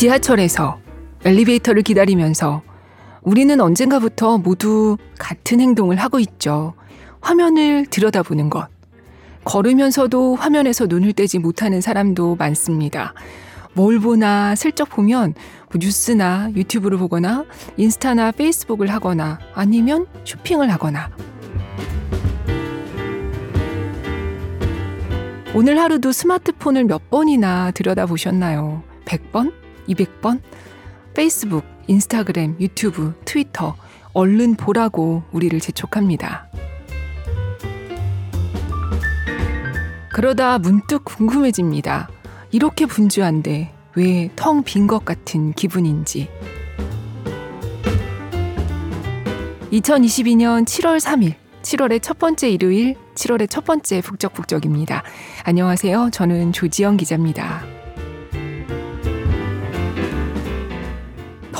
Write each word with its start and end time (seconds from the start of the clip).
지하철에서 0.00 0.78
엘리베이터를 1.26 1.82
기다리면서 1.82 2.62
우리는 3.20 3.60
언젠가부터 3.60 4.38
모두 4.38 4.96
같은 5.18 5.60
행동을 5.60 5.96
하고 5.96 6.18
있죠. 6.20 6.72
화면을 7.20 7.84
들여다보는 7.84 8.48
것. 8.48 8.66
걸으면서도 9.44 10.36
화면에서 10.36 10.86
눈을 10.86 11.12
떼지 11.12 11.38
못하는 11.38 11.82
사람도 11.82 12.36
많습니다. 12.36 13.12
뭘 13.74 13.98
보나 14.00 14.54
슬쩍 14.54 14.88
보면 14.88 15.34
뭐 15.70 15.78
뉴스나 15.78 16.50
유튜브를 16.56 16.96
보거나 16.96 17.44
인스타나 17.76 18.32
페이스북을 18.32 18.90
하거나 18.90 19.38
아니면 19.52 20.06
쇼핑을 20.24 20.72
하거나 20.72 21.10
오늘 25.54 25.78
하루도 25.78 26.10
스마트폰을 26.10 26.84
몇 26.84 27.10
번이나 27.10 27.70
들여다보셨나요? 27.72 28.82
100번? 29.04 29.59
200번? 29.90 30.40
페이스북, 31.14 31.64
인스타그램, 31.86 32.56
유튜브, 32.60 33.14
트위터, 33.24 33.74
얼른 34.12 34.54
보라고 34.56 35.22
우리를 35.32 35.58
재촉합니다. 35.60 36.48
그러다 40.12 40.58
문득 40.58 41.04
궁금해집니다. 41.04 42.08
이렇게 42.50 42.86
분주한데 42.86 43.72
왜 43.96 44.28
텅 44.36 44.62
빈 44.62 44.86
것 44.86 45.04
같은 45.04 45.52
기분인지. 45.52 46.28
2022년 49.72 50.64
7월 50.64 50.98
3일, 50.98 51.34
7월의 51.62 52.02
첫 52.02 52.18
번째 52.18 52.50
일요일, 52.50 52.96
7월의 53.14 53.48
첫 53.48 53.64
번째 53.64 54.00
북적북적입니다. 54.00 55.04
안녕하세요. 55.44 56.10
저는 56.12 56.52
조지영 56.52 56.96
기자입니다. 56.96 57.79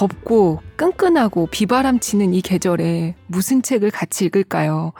덥고 0.00 0.62
끈끈하고 0.76 1.48
비바람 1.48 2.00
치는 2.00 2.32
이 2.32 2.40
계절에 2.40 3.16
무슨 3.26 3.60
책을 3.60 3.90
같이 3.90 4.24
읽을까요? 4.24 4.94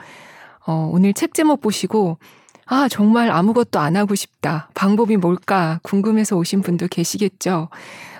어, 0.67 0.91
오늘 0.93 1.15
책 1.15 1.33
제목 1.33 1.59
보시고 1.59 2.19
아, 2.67 2.87
정말 2.87 3.31
아무것도 3.31 3.79
안 3.79 3.97
하고 3.97 4.13
싶다. 4.13 4.69
방법이 4.75 5.17
뭘까 5.17 5.79
궁금해서 5.81 6.37
오신 6.37 6.61
분도 6.61 6.87
계시겠죠. 6.87 7.69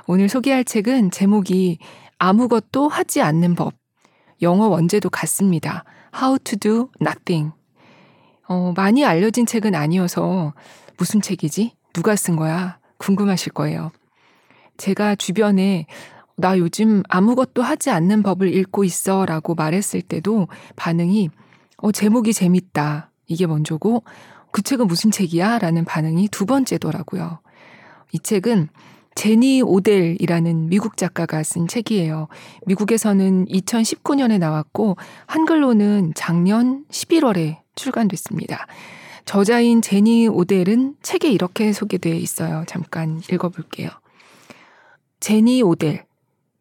오늘 0.07 0.27
소개할 0.27 0.63
책은 0.63 1.11
제목이 1.11 1.77
아무것도 2.17 2.87
하지 2.87 3.21
않는 3.21 3.53
법. 3.53 3.75
영어 4.41 4.67
원제도 4.67 5.11
같습니다. 5.11 5.83
How 6.19 6.39
to 6.39 6.57
do 6.57 6.89
nothing. 6.99 7.53
어, 8.47 8.73
많이 8.75 9.05
알려진 9.05 9.45
책은 9.45 9.75
아니어서 9.75 10.55
무슨 10.97 11.21
책이지? 11.21 11.75
누가 11.93 12.15
쓴 12.15 12.35
거야? 12.35 12.79
궁금하실 12.97 13.53
거예요. 13.53 13.91
제가 14.77 15.13
주변에 15.13 15.85
나 16.35 16.57
요즘 16.57 17.03
아무것도 17.09 17.61
하지 17.61 17.89
않는 17.89 18.23
법을 18.23 18.53
읽고 18.55 18.83
있어 18.83 19.25
라고 19.25 19.55
말했을 19.55 20.01
때도 20.01 20.47
반응이 20.75 21.29
어, 21.77 21.91
제목이 21.91 22.33
재밌다. 22.33 23.11
이게 23.27 23.47
먼저고 23.47 24.03
그 24.51 24.61
책은 24.61 24.87
무슨 24.87 25.11
책이야? 25.11 25.59
라는 25.59 25.85
반응이 25.85 26.27
두 26.29 26.45
번째더라고요. 26.45 27.39
이 28.11 28.19
책은 28.19 28.69
제니 29.15 29.61
오델이라는 29.61 30.69
미국 30.69 30.97
작가가 30.97 31.43
쓴 31.43 31.67
책이에요. 31.67 32.27
미국에서는 32.65 33.45
2019년에 33.45 34.39
나왔고 34.39 34.97
한글로는 35.27 36.13
작년 36.15 36.85
11월에 36.89 37.59
출간됐습니다. 37.75 38.67
저자인 39.25 39.81
제니 39.81 40.27
오델은 40.27 40.95
책에 41.01 41.29
이렇게 41.29 41.73
소개되어 41.73 42.13
있어요. 42.13 42.63
잠깐 42.67 43.21
읽어볼게요. 43.31 43.89
제니 45.19 45.61
오델. 45.61 46.05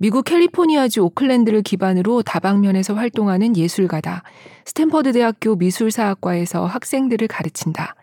미국 0.03 0.25
캘리포니아주 0.25 1.03
오클랜드를 1.03 1.61
기반으로 1.61 2.23
다방면에서 2.23 2.95
활동하는 2.95 3.55
예술가다. 3.55 4.23
스탠퍼드 4.65 5.13
대학교 5.13 5.57
미술사학과에서 5.57 6.65
학생들을 6.65 7.29
가르친다. 7.29 7.95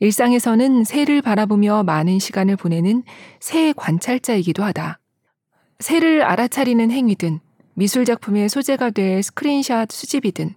일상에서는 0.00 0.84
새를 0.84 1.22
바라보며 1.22 1.84
많은 1.84 2.18
시간을 2.18 2.56
보내는 2.56 3.04
새 3.40 3.72
관찰자이기도 3.74 4.62
하다. 4.64 4.98
새를 5.78 6.20
알아차리는 6.24 6.90
행위든 6.90 7.40
미술 7.72 8.04
작품의 8.04 8.50
소재가 8.50 8.90
될 8.90 9.22
스크린샷 9.22 9.90
수집이든 9.90 10.54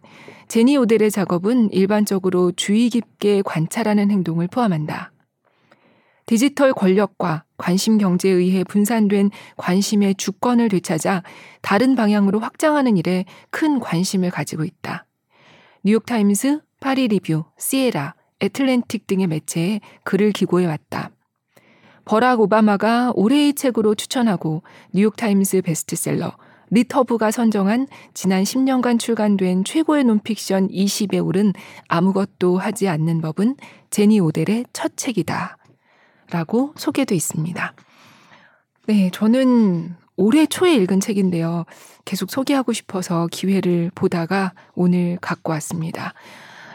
제니 0.49 0.75
오델의 0.75 1.11
작업은 1.11 1.71
일반적으로 1.71 2.51
주의 2.51 2.89
깊게 2.89 3.43
관찰하는 3.43 4.11
행동을 4.11 4.49
포함한다. 4.49 5.12
디지털 6.25 6.73
권력과 6.73 7.43
관심 7.57 7.97
경제에 7.97 8.31
의해 8.31 8.63
분산된 8.63 9.31
관심의 9.57 10.15
주권을 10.15 10.69
되찾아 10.69 11.23
다른 11.61 11.95
방향으로 11.95 12.39
확장하는 12.39 12.97
일에 12.97 13.25
큰 13.49 13.79
관심을 13.79 14.31
가지고 14.31 14.63
있다. 14.63 15.05
뉴욕타임스, 15.83 16.61
파리 16.79 17.07
리뷰, 17.09 17.43
시에라, 17.57 18.15
애틀랜틱 18.41 19.07
등의 19.07 19.27
매체에 19.27 19.79
글을 20.03 20.31
기고해 20.31 20.65
왔다. 20.65 21.11
버락 22.05 22.41
오바마가 22.41 23.13
올해의 23.15 23.53
책으로 23.53 23.95
추천하고 23.95 24.63
뉴욕타임스 24.93 25.61
베스트셀러, 25.61 26.35
릿허브가 26.69 27.31
선정한 27.31 27.87
지난 28.13 28.43
10년간 28.43 28.99
출간된 28.99 29.63
최고의 29.63 30.03
논픽션 30.05 30.69
20에 30.69 31.23
오른 31.23 31.53
아무것도 31.87 32.57
하지 32.57 32.87
않는 32.87 33.21
법은 33.21 33.55
제니 33.91 34.19
오델의 34.19 34.65
첫 34.73 34.97
책이다. 34.97 35.57
라고 36.33 36.73
소개돼 36.75 37.13
있습니다. 37.13 37.73
네, 38.87 39.09
저는 39.13 39.95
올해 40.17 40.47
초에 40.47 40.73
읽은 40.75 40.99
책인데요. 40.99 41.65
계속 42.05 42.31
소개하고 42.31 42.73
싶어서 42.73 43.27
기회를 43.31 43.91
보다가 43.93 44.53
오늘 44.73 45.19
갖고 45.21 45.51
왔습니다. 45.51 46.13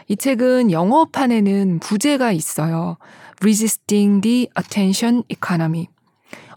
이 0.07 0.15
책은 0.15 0.71
영어판에는 0.71 1.79
부제가 1.79 2.31
있어요. 2.31 2.97
Resisting 3.41 4.21
the 4.21 4.47
Attention 4.57 5.23
Economy. 5.27 5.87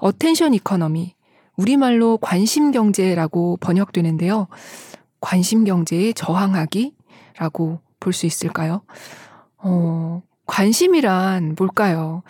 Attention 0.03 0.55
Economy. 0.55 1.15
우리말로 1.57 2.19
관심 2.19 2.71
경제라고 2.71 3.59
번역되는데요. 3.59 4.47
관심 5.21 5.65
경제에 5.65 6.13
저항하기라고 6.13 7.81
볼 8.01 8.13
수 8.13 8.27
있을까요? 8.27 8.83
어, 9.59 10.23
관심이란 10.47 11.57
뭘까요? 11.59 12.23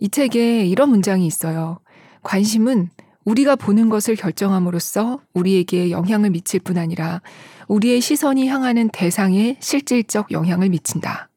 이 0.00 0.08
책에 0.08 0.64
이런 0.64 0.88
문장이 0.88 1.26
있어요. 1.26 1.78
관심은 2.22 2.88
우리가 3.24 3.54
보는 3.54 3.90
것을 3.90 4.16
결정함으로써 4.16 5.20
우리에게 5.34 5.90
영향을 5.90 6.30
미칠 6.30 6.58
뿐 6.58 6.78
아니라 6.78 7.20
우리의 7.68 8.00
시선이 8.00 8.48
향하는 8.48 8.88
대상에 8.88 9.56
실질적 9.60 10.32
영향을 10.32 10.70
미친다. 10.70 11.28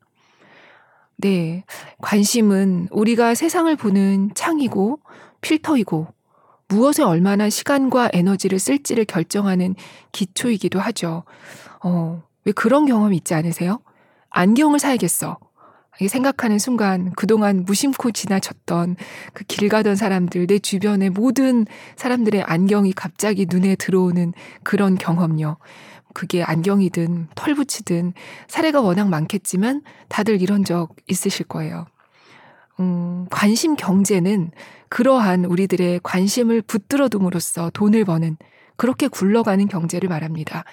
네. 1.17 1.63
관심은 2.01 2.87
우리가 2.89 3.35
세상을 3.35 3.73
보는 3.75 4.31
창이고 4.33 4.99
필터이고 5.41 6.07
무엇에 6.69 7.03
얼마나 7.03 7.49
시간과 7.49 8.09
에너지를 8.13 8.59
쓸지를 8.59 9.05
결정하는 9.05 9.75
기초이기도 10.11 10.79
하죠. 10.79 11.23
어, 11.83 12.23
왜 12.45 12.51
그런 12.53 12.85
경험 12.85 13.13
있지 13.13 13.33
않으세요? 13.33 13.79
안경을 14.29 14.79
사야겠어. 14.79 15.37
생각하는 16.07 16.59
순간 16.59 17.11
그동안 17.15 17.63
무심코 17.65 18.11
지나쳤던 18.11 18.95
그 19.33 19.43
길 19.45 19.69
가던 19.69 19.95
사람들, 19.95 20.47
내 20.47 20.59
주변의 20.59 21.11
모든 21.11 21.65
사람들의 21.95 22.41
안경이 22.43 22.93
갑자기 22.93 23.45
눈에 23.49 23.75
들어오는 23.75 24.33
그런 24.63 24.95
경험요. 24.95 25.57
그게 26.13 26.43
안경이든 26.43 27.27
털 27.35 27.55
붙이든 27.55 28.13
사례가 28.47 28.81
워낙 28.81 29.09
많겠지만 29.09 29.81
다들 30.09 30.41
이런 30.41 30.63
적 30.63 30.95
있으실 31.07 31.47
거예요. 31.47 31.85
음, 32.79 33.27
관심 33.29 33.75
경제는 33.75 34.51
그러한 34.89 35.45
우리들의 35.45 35.99
관심을 36.03 36.61
붙들어 36.63 37.09
둠으로써 37.09 37.69
돈을 37.73 38.05
버는 38.05 38.37
그렇게 38.75 39.07
굴러가는 39.07 39.67
경제를 39.67 40.09
말합니다. 40.09 40.63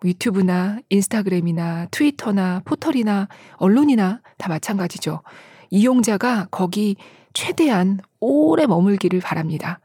뭐 0.00 0.08
유튜브나 0.08 0.78
인스타그램이나 0.88 1.86
트위터나 1.90 2.62
포털이나 2.64 3.28
언론이나 3.56 4.20
다 4.38 4.48
마찬가지죠. 4.48 5.22
이용자가 5.70 6.48
거기 6.50 6.96
최대한 7.32 8.00
오래 8.20 8.66
머물기를 8.66 9.20
바랍니다. 9.20 9.80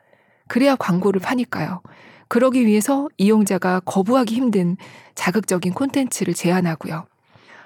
그래야 0.47 0.75
광고를 0.75 1.21
파니까요. 1.21 1.81
그러기 2.27 2.65
위해서 2.65 3.09
이용자가 3.17 3.81
거부하기 3.81 4.35
힘든 4.35 4.77
자극적인 5.15 5.73
콘텐츠를 5.73 6.33
제한하고요. 6.33 7.05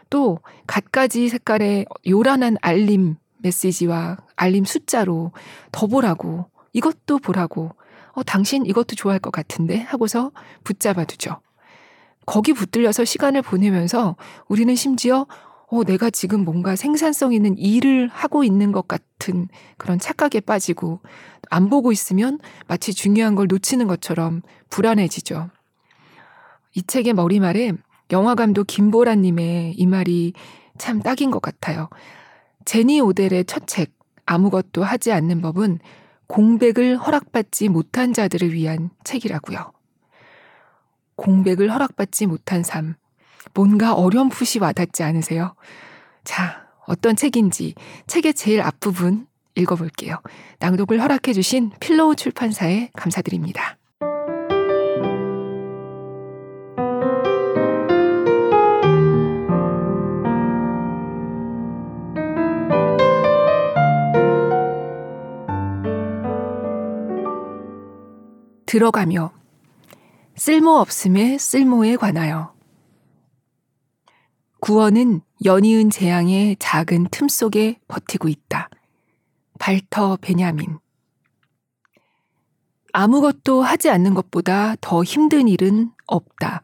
또 0.09 0.39
갖가지 0.65 1.29
색깔의 1.29 1.85
요란한 2.07 2.57
알림 2.61 3.15
메시지와 3.39 4.17
알림 4.35 4.65
숫자로 4.65 5.31
더 5.71 5.87
보라고 5.87 6.49
이것도 6.73 7.19
보라고 7.19 7.71
어 8.15 8.23
당신 8.23 8.65
이것도 8.65 8.95
좋아할 8.95 9.19
것 9.19 9.31
같은데 9.31 9.79
하고서 9.81 10.31
붙잡아 10.63 11.06
두죠. 11.06 11.39
거기 12.25 12.53
붙들려서 12.53 13.06
시간을 13.06 13.41
보내면서 13.41 14.15
우리는 14.47 14.73
심지어 14.75 15.27
어, 15.67 15.83
내가 15.83 16.09
지금 16.09 16.45
뭔가 16.45 16.75
생산성 16.75 17.33
있는 17.33 17.57
일을 17.57 18.07
하고 18.07 18.44
있는 18.44 18.71
것 18.71 18.88
같은 18.88 19.47
그런 19.77 20.00
착각에 20.00 20.39
빠지고 20.45 21.01
안 21.50 21.69
보고 21.69 21.91
있으면 21.91 22.39
마치 22.67 22.94
중요한 22.94 23.35
걸 23.35 23.47
놓치는 23.47 23.88
것처럼 23.88 24.41
불안해지죠. 24.69 25.50
이 26.75 26.83
책의 26.83 27.13
머리말에 27.13 27.73
영화감독 28.12 28.67
김보라님의 28.67 29.73
이 29.77 29.88
말이 29.88 30.33
참 30.77 31.01
딱인 31.01 31.31
것 31.31 31.41
같아요. 31.41 31.89
제니 32.65 33.01
오델의 33.01 33.45
첫 33.45 33.65
책, 33.67 33.91
아무것도 34.25 34.83
하지 34.83 35.12
않는 35.12 35.41
법은 35.41 35.79
공백을 36.27 36.98
허락받지 36.98 37.69
못한 37.69 38.13
자들을 38.13 38.54
위한 38.54 38.89
책이라고요. 39.04 39.72
공백을 41.16 41.72
허락받지 41.72 42.25
못한 42.25 42.63
삶. 42.63 42.95
뭔가 43.54 43.94
어렴풋이 43.94 44.60
와닿지 44.60 45.04
않으세요? 45.04 45.56
자, 46.24 46.68
어떤 46.88 47.16
책인지 47.16 47.75
책의 48.07 48.33
제일 48.33 48.62
앞부분 48.62 49.27
읽어볼게요. 49.56 50.19
낭독을 50.60 51.01
허락해주신 51.01 51.72
필로우 51.80 52.16
출판사에 52.16 52.89
감사드립니다. 52.94 53.77
들어가며 68.75 69.31
쓸모없음의 70.36 71.39
쓸모에 71.39 71.95
관하여 71.95 72.54
구원은 74.60 75.22
연이은 75.45 75.89
재앙의 75.89 76.57
작은 76.60 77.07
틈 77.10 77.30
속에 77.30 77.80
버티고 77.88 78.27
있다. 78.27 78.69
발터 79.60 80.18
베냐민 80.19 80.77
아무것도 82.92 83.62
하지 83.62 83.89
않는 83.89 84.13
것보다 84.13 84.75
더 84.81 85.04
힘든 85.04 85.48
일은 85.48 85.92
없다. 86.06 86.62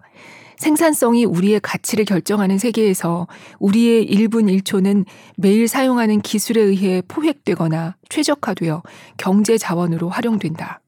생산성이 0.57 1.23
우리의 1.23 1.61
가치를 1.61 2.03
결정하는 2.03 2.57
세계에서 2.57 3.27
우리의 3.59 4.05
1분 4.05 4.61
1초는 4.61 5.05
매일 5.37 5.69
사용하는 5.69 6.19
기술에 6.19 6.59
의해 6.59 7.01
포획되거나 7.07 7.95
최적화되어 8.09 8.83
경제 9.17 9.57
자원으로 9.57 10.09
활용된다. 10.09 10.80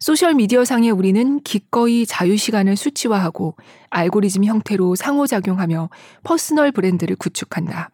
소셜미디어상의 0.00 0.90
우리는 0.90 1.40
기꺼이 1.40 2.06
자유시간을 2.06 2.76
수치화하고 2.76 3.56
알고리즘 3.90 4.44
형태로 4.44 4.96
상호작용하며 4.96 5.90
personal 6.24 6.72
브랜드를 6.72 7.16
구축한다. 7.16 7.90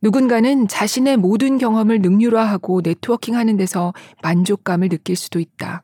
누군가는 0.00 0.68
자신의 0.68 1.16
모든 1.16 1.58
경험을 1.58 2.00
능률화하고 2.00 2.82
네트워킹하는 2.84 3.56
데서 3.56 3.92
만족감을 4.22 4.88
느낄 4.88 5.16
수도 5.16 5.40
있다. 5.40 5.82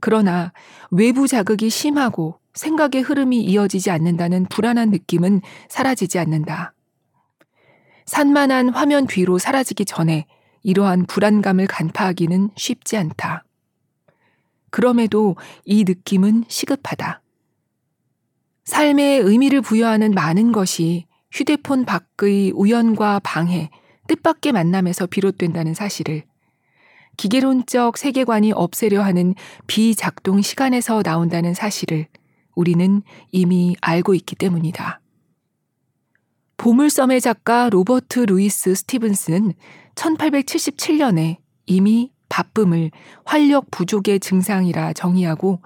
그러나 0.00 0.52
외부 0.90 1.26
자극이 1.26 1.70
심하고 1.70 2.38
생각의 2.54 3.00
흐름이 3.02 3.40
이어지지 3.40 3.90
않는다는 3.90 4.46
불안한 4.46 4.90
느낌은 4.90 5.40
사라지지 5.68 6.18
않는다. 6.18 6.74
산만한 8.04 8.70
화면 8.70 9.06
뒤로 9.06 9.38
사라지기 9.38 9.86
전에 9.86 10.26
이러한 10.62 11.06
불안감을 11.06 11.66
간파하기는 11.66 12.50
쉽지 12.56 12.96
않다. 12.98 13.44
그럼에도 14.72 15.36
이 15.64 15.84
느낌은 15.84 16.46
시급하다. 16.48 17.20
삶에 18.64 19.18
의미를 19.18 19.60
부여하는 19.60 20.12
많은 20.12 20.50
것이 20.50 21.06
휴대폰 21.30 21.84
밖의 21.84 22.52
우연과 22.54 23.20
방해, 23.22 23.70
뜻밖의 24.08 24.52
만남에서 24.52 25.06
비롯된다는 25.06 25.74
사실을 25.74 26.24
기계론적 27.18 27.98
세계관이 27.98 28.52
없애려 28.52 29.02
하는 29.02 29.34
비작동 29.66 30.40
시간에서 30.40 31.02
나온다는 31.04 31.52
사실을 31.52 32.06
우리는 32.54 33.02
이미 33.30 33.76
알고 33.82 34.14
있기 34.14 34.36
때문이다. 34.36 35.00
보물섬의 36.56 37.20
작가 37.20 37.68
로버트 37.68 38.20
루이스 38.20 38.74
스티븐스는 38.74 39.52
1877년에 39.96 41.36
이미 41.66 42.11
바쁨을 42.32 42.90
활력 43.26 43.70
부족의 43.70 44.18
증상이라 44.18 44.94
정의하고 44.94 45.60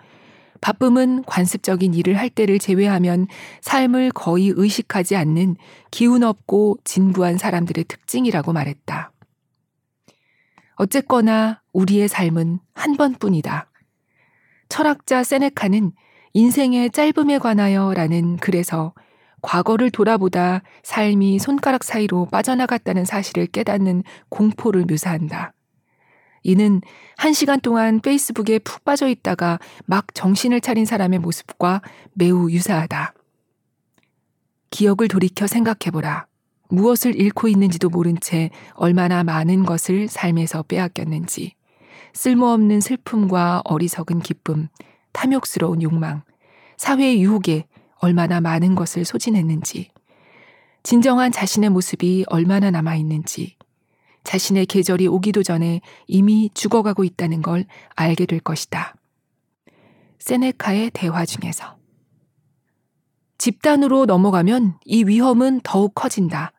바쁨은 0.61 1.23
관습적인 1.23 1.95
일을 1.95 2.19
할 2.19 2.29
때를 2.29 2.59
제외하면 2.59 3.29
삶을 3.61 4.11
거의 4.11 4.53
의식하지 4.55 5.15
않는 5.15 5.55
기운 5.93 6.25
없고 6.25 6.79
진부한 6.83 7.39
사람들의 7.39 7.85
특징이라고 7.85 8.53
말했다. 8.53 9.13
어쨌거나 10.75 11.63
우리의 11.73 12.09
삶은 12.09 12.59
한 12.75 12.97
번뿐이다. 12.97 13.71
철학자 14.69 15.23
세네카는 15.23 15.93
인생의 16.33 16.91
짧음에 16.91 17.39
관하여 17.39 17.95
라는 17.95 18.39
글에서 18.39 18.93
과거를 19.41 19.93
돌아보다 19.93 20.63
삶이 20.83 21.39
손가락 21.39 21.85
사이로 21.85 22.27
빠져나갔다는 22.27 23.05
사실을 23.05 23.47
깨닫는 23.47 24.03
공포를 24.31 24.85
묘사한다. 24.87 25.53
이는 26.47 26.81
한 27.17 27.33
시간 27.33 27.61
동안 27.61 27.99
페이스북에 28.01 28.61
푹 28.61 28.85
빠져 28.85 29.09
있다가 29.09 29.59
막 29.85 30.15
정신을 30.15 30.61
차린 30.61 30.87
사람의 30.87 31.19
모습과 31.19 31.83
매우 32.15 32.49
유사하다. 32.53 33.15
기억을 34.71 35.09
돌이켜 35.09 35.49
생각해보라. 35.49 36.27
무엇을 36.69 37.21
잃고 37.21 37.49
있는지도 37.49 37.89
모른 37.89 38.17
채 38.21 38.51
얼마나 38.75 39.25
많은 39.25 39.65
것을 39.65 40.07
삶에서 40.07 40.63
빼앗겼는지. 40.63 41.55
쓸모없는 42.13 42.81
슬픔과 42.81 43.63
어리석은 43.65 44.21
기쁨, 44.21 44.69
탐욕스러운 45.13 45.83
욕망, 45.83 46.23
사회의 46.77 47.21
유혹에 47.23 47.67
얼마나 47.97 48.41
많은 48.41 48.77
것을 48.77 49.05
소진했는지. 49.05 49.91
진정한 50.85 51.33
자신의 51.33 51.71
모습이 51.71 52.25
얼마나 52.29 52.71
남아있는지. 52.71 53.56
자신의 54.27 54.67
계절이 54.67 55.07
오기도 55.07 55.45
전에 55.45 55.81
이미 56.09 56.51
죽어가고 56.53 57.05
있다는 57.05 57.43
걸 57.43 57.65
알게 57.95 58.27
될 58.27 58.41
것이다. 58.41 58.97
세네카의 60.19 60.91
대화 60.93 61.25
중에서 61.25 61.77
집단으로 63.39 64.07
넘어가면 64.07 64.79
이 64.85 65.05
위험은 65.05 65.61
더욱 65.63 65.95
커진다. 65.95 66.53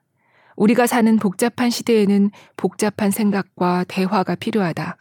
우리가 0.56 0.88
사는 0.88 1.18
복잡한 1.18 1.70
시대에는 1.70 2.32
복잡한 2.56 3.12
생각과 3.12 3.84
대화가 3.90 4.36
필요하다. 4.36 4.96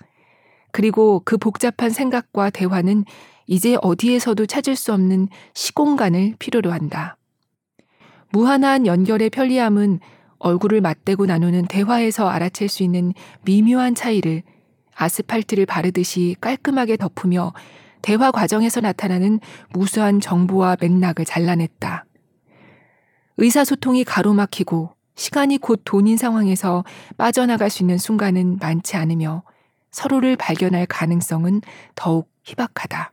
그리고 0.72 1.22
그 1.24 1.38
복잡한 1.38 1.90
생각과 1.90 2.50
대화는 2.50 3.04
이제 3.46 3.76
어디에서도 3.80 4.44
찾을 4.46 4.74
수 4.74 4.92
없는 4.92 5.28
시공간을 5.54 6.34
필요로 6.40 6.72
한다. 6.72 7.16
무한한 8.30 8.86
연결의 8.86 9.30
편리함은 9.30 10.00
얼굴을 10.38 10.80
맞대고 10.80 11.26
나누는 11.26 11.66
대화에서 11.66 12.28
알아챌 12.28 12.68
수 12.68 12.82
있는 12.82 13.12
미묘한 13.42 13.94
차이를 13.94 14.42
아스팔트를 14.94 15.66
바르듯이 15.66 16.36
깔끔하게 16.40 16.96
덮으며 16.96 17.52
대화 18.02 18.30
과정에서 18.30 18.80
나타나는 18.80 19.40
무수한 19.70 20.20
정보와 20.20 20.76
맥락을 20.80 21.24
잘라냈다. 21.24 22.04
의사소통이 23.38 24.04
가로막히고 24.04 24.94
시간이 25.16 25.58
곧 25.58 25.82
돈인 25.84 26.16
상황에서 26.16 26.84
빠져나갈 27.16 27.70
수 27.70 27.82
있는 27.82 27.98
순간은 27.98 28.58
많지 28.60 28.96
않으며 28.96 29.42
서로를 29.90 30.36
발견할 30.36 30.86
가능성은 30.86 31.62
더욱 31.94 32.30
희박하다. 32.44 33.12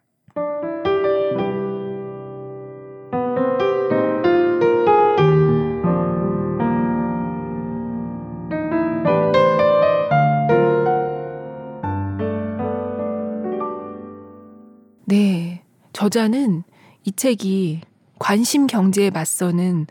저자는 16.04 16.64
이 17.06 17.14
책이 17.14 17.80
관심 18.20 18.68
경제에 18.68 19.10
맞서는 19.10 19.88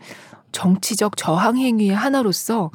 정치적 0.51 1.17
저항 1.17 1.57
행위의 1.57 1.89
하나로서 1.89 2.69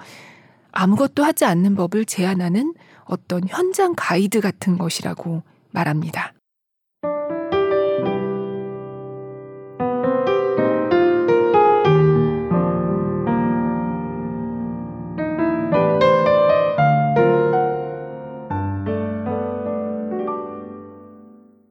아무것도 0.72 1.22
하지 1.22 1.44
않는 1.44 1.76
법을 1.76 2.04
제안하는 2.04 2.74
어떤 3.04 3.46
현장 3.46 3.94
가이드 3.96 4.40
같은 4.40 4.76
것이라고 4.76 5.44
말합니다. 5.70 6.32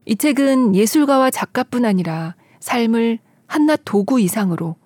이 0.08 0.16
책은 0.16 0.74
예술가와 0.74 1.30
작가뿐 1.30 1.84
아니라 1.84 2.38
삶을 2.62 3.20
한낱 3.46 3.82
도구 3.84 4.22
이상으로 4.22 4.78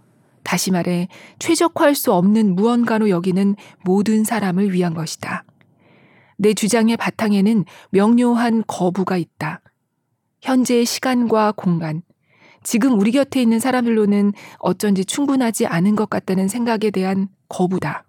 다시 0.41 0.71
말해 0.71 1.09
최적화할 1.37 1.93
수 1.93 2.11
없는 2.11 2.55
무언가로 2.55 3.11
여기는 3.11 3.55
모든 3.85 4.23
사람을 4.23 4.73
위한 4.73 4.95
것이다. 4.95 5.43
내 6.37 6.55
주장의 6.55 6.97
바탕에는 6.97 7.65
명료한 7.91 8.63
거부가 8.65 9.15
있다. 9.17 9.61
현재의 10.41 10.85
시간과 10.85 11.51
공간, 11.51 12.01
지금 12.63 12.99
우리 12.99 13.11
곁에 13.11 13.43
있는 13.43 13.59
사람들로는 13.59 14.33
어쩐지 14.57 15.05
충분하지 15.05 15.67
않은 15.67 15.95
것 15.95 16.09
같다는 16.09 16.47
생각에 16.47 16.89
대한 16.89 17.29
거부다. 17.47 18.05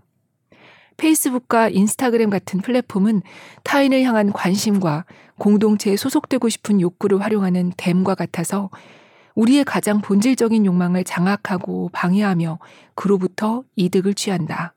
페이스북과 0.96 1.68
인스타그램 1.68 2.30
같은 2.30 2.61
플랫폼은 2.61 3.22
타인을 3.64 4.02
향한 4.02 4.32
관심과 4.32 5.04
공동체에 5.38 5.96
소속되고 5.96 6.49
싶은 6.49 6.80
욕구를 6.80 7.20
활용하는 7.20 7.72
댐과 7.76 8.14
같아서 8.14 8.70
우리의 9.34 9.64
가장 9.64 10.00
본질적인 10.00 10.66
욕망을 10.66 11.04
장악하고 11.04 11.90
방해하며 11.92 12.58
그로부터 12.94 13.64
이득을 13.76 14.14
취한다. 14.14 14.75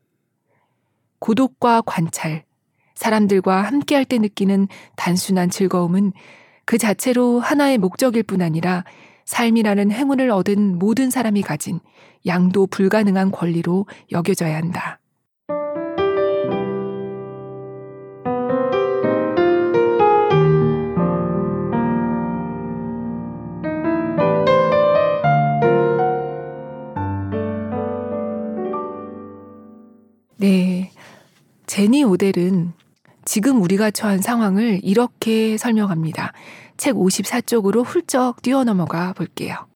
고독과 1.19 1.81
관찰, 1.85 2.43
사람들과 2.95 3.61
함께할 3.61 4.05
때 4.05 4.17
느끼는 4.17 4.67
단순한 4.95 5.49
즐거움은 5.49 6.13
그 6.65 6.77
자체로 6.77 7.39
하나의 7.39 7.77
목적일 7.77 8.23
뿐 8.23 8.41
아니라 8.41 8.83
삶이라는 9.25 9.91
행운을 9.91 10.29
얻은 10.31 10.79
모든 10.79 11.09
사람이 11.09 11.41
가진 11.41 11.79
양도 12.25 12.67
불가능한 12.67 13.31
권리로 13.31 13.85
여겨져야 14.11 14.55
한다. 14.55 14.99
제니 31.75 32.05
오델은 32.05 32.71
지금 33.25 33.61
우리가 33.61 33.91
처한 33.91 34.21
상황을 34.21 34.79
이렇게 34.81 35.57
설명합니다. 35.57 36.31
책 36.77 36.95
54쪽으로 36.95 37.83
훌쩍 37.83 38.41
뛰어넘어가 38.41 39.11
볼게요. 39.11 39.67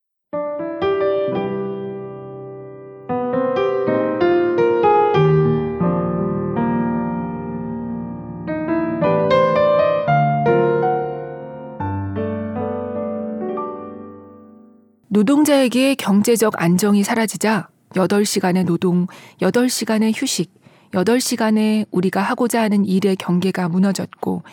노동자에게 15.09 15.95
경제적 15.95 16.53
안정이 16.61 17.03
사라지자 17.03 17.67
8시간의 17.89 18.65
노동, 18.65 19.07
8시간의 19.41 20.13
휴식, 20.15 20.58
8시간에 20.93 21.85
우리가 21.91 22.21
하고자 22.21 22.61
하는 22.61 22.85
일의 22.85 23.15
경계가 23.15 23.69
무너졌고 23.69 24.43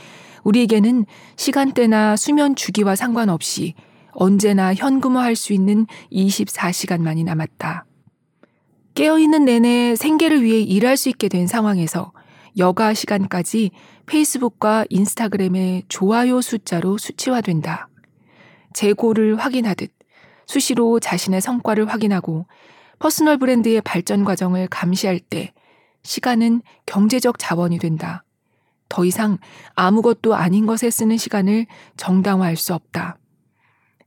우리에게는 0.45 1.07
시간대나 1.37 2.17
수면 2.17 2.55
주기와 2.55 2.95
상관없이 2.95 3.75
언제나 4.13 4.75
현금화할 4.75 5.37
수 5.37 5.53
있는 5.53 5.87
24시간만이 6.13 7.25
남았다. 7.25 7.85
깨어있는 8.95 9.45
내내 9.45 9.95
생계를 9.97 10.43
위해 10.43 10.61
일할 10.61 10.97
수 10.97 11.09
있게 11.09 11.29
된 11.29 11.47
상황에서 11.47 12.13
여가 12.57 12.95
시간까지 12.95 13.73
페이스북과 14.07 14.87
인스타그램의 14.89 15.85
좋아요 15.89 16.41
숫자로 16.41 16.97
수치화된다. 16.97 17.89
재고를 18.73 19.37
확인하듯 19.37 19.91
수시로 20.47 21.01
자신의 21.01 21.41
성과를 21.41 21.87
확인하고 21.87 22.47
personal 22.99 23.37
브랜드의 23.37 23.83
발전 23.83 24.25
과정을 24.25 24.69
감시할 24.69 25.19
때 25.19 25.53
시간은 26.07 26.63
경제적 26.87 27.39
자원이 27.39 27.79
된다. 27.79 28.25
더 28.89 29.05
이상 29.05 29.39
아무것도 29.75 30.35
아닌 30.35 30.67
것에 30.67 30.91
쓰는 30.91 31.17
시간을 31.17 31.67
정당화할 31.97 32.57
수 32.57 32.75
없다. 32.75 33.19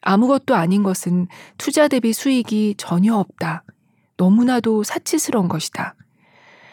아무것도 0.01 0.56
아닌 0.56 0.84
것은 0.84 1.27
투자 1.58 1.88
대비 1.88 2.13
수익이 2.13 2.75
전혀 2.77 3.15
없다. 3.15 3.63
너무나도 4.18 4.84
사치스러운 4.84 5.48
것이다. 5.48 5.96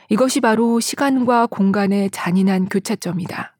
이것이 0.09 0.41
바로 0.41 0.79
시간과 0.79 1.47
공간의 1.47 2.11
잔인한 2.11 2.69
교차점이다. 2.69 3.57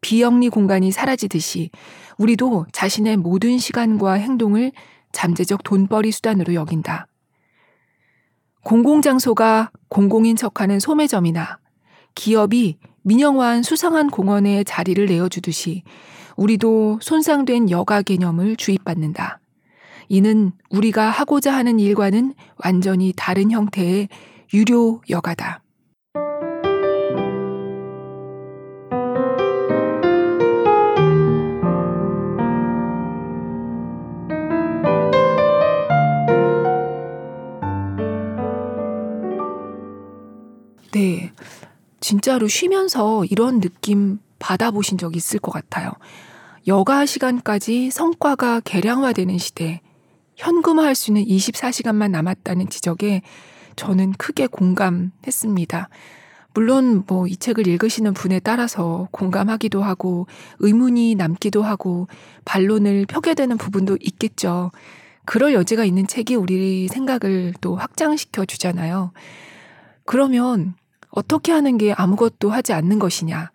비영리 0.00 0.48
공간이 0.48 0.90
사라지듯이 0.90 1.70
우리도 2.16 2.66
자신의 2.72 3.18
모든 3.18 3.58
시간과 3.58 4.14
행동을 4.14 4.72
잠재적 5.12 5.64
돈벌이 5.64 6.12
수단으로 6.12 6.54
여긴다. 6.54 7.07
공공장소가 8.68 9.70
공공인 9.88 10.36
척하는 10.36 10.78
소매점이나 10.78 11.58
기업이 12.14 12.76
민영화한 13.00 13.62
수상한 13.62 14.10
공원에 14.10 14.62
자리를 14.62 15.06
내어주듯이 15.06 15.84
우리도 16.36 16.98
손상된 17.00 17.70
여가 17.70 18.02
개념을 18.02 18.56
주입받는다. 18.56 19.40
이는 20.10 20.52
우리가 20.68 21.08
하고자 21.08 21.54
하는 21.54 21.80
일과는 21.80 22.34
완전히 22.62 23.14
다른 23.16 23.50
형태의 23.50 24.10
유료 24.52 25.00
여가다. 25.08 25.62
진짜로 42.08 42.48
쉬면서 42.48 43.26
이런 43.26 43.60
느낌 43.60 44.18
받아보신 44.38 44.96
적 44.96 45.14
있을 45.14 45.38
것 45.38 45.50
같아요. 45.50 45.92
여가 46.66 47.04
시간까지 47.04 47.90
성과가 47.90 48.60
계량화되는 48.60 49.36
시대, 49.36 49.82
현금화할 50.34 50.94
수 50.94 51.10
있는 51.10 51.26
24시간만 51.26 52.10
남았다는 52.10 52.70
지적에 52.70 53.20
저는 53.76 54.12
크게 54.12 54.46
공감했습니다. 54.46 55.90
물론 56.54 57.04
뭐 57.06 57.26
이 57.26 57.36
책을 57.36 57.66
읽으시는 57.66 58.14
분에 58.14 58.40
따라서 58.40 59.08
공감하기도 59.10 59.82
하고 59.82 60.26
의문이 60.60 61.14
남기도 61.14 61.62
하고 61.62 62.08
반론을 62.46 63.04
펴게 63.04 63.34
되는 63.34 63.58
부분도 63.58 63.98
있겠죠. 64.00 64.70
그럴 65.26 65.52
여지가 65.52 65.84
있는 65.84 66.06
책이 66.06 66.36
우리 66.36 66.88
생각을 66.88 67.52
또 67.60 67.76
확장시켜 67.76 68.46
주잖아요. 68.46 69.12
그러면 70.06 70.74
어떻게 71.10 71.52
하는 71.52 71.78
게 71.78 71.92
아무것도 71.92 72.50
하지 72.50 72.72
않는 72.72 72.98
것이냐. 72.98 73.50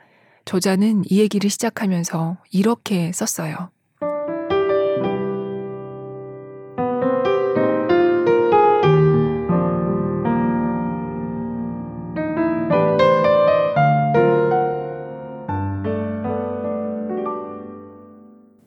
저자는 0.46 1.04
이 1.06 1.20
얘기를 1.20 1.50
시작하면서 1.50 2.38
이렇게 2.52 3.12
썼어요. 3.14 3.70